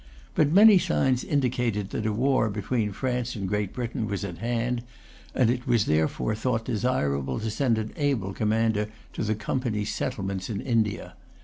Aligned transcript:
But 0.33 0.51
many 0.51 0.79
signs 0.79 1.23
indicated 1.23 1.91
that 1.91 2.07
a 2.07 2.11
war 2.11 2.49
between 2.49 2.91
France 2.91 3.35
and 3.35 3.47
Great 3.47 3.71
Britain 3.71 4.07
was 4.07 4.23
at 4.23 4.39
hand; 4.39 4.81
and 5.35 5.51
it 5.51 5.67
was 5.67 5.85
therefore 5.85 6.33
thought 6.33 6.65
desirable 6.65 7.39
to 7.39 7.51
send 7.51 7.77
an 7.77 7.93
able 7.95 8.33
commander 8.33 8.87
to 9.13 9.23
the 9.23 9.35
Company's 9.35 9.93
settlements 9.93 10.49
in 10.49 10.59
India. 10.59 11.13